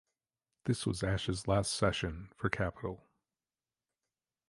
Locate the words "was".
0.87-1.03